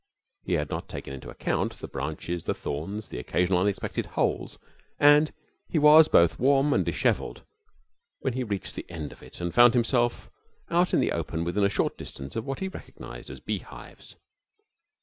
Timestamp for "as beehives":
13.29-14.15